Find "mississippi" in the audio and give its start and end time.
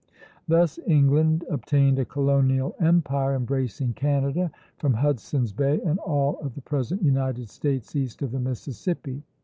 8.39-9.21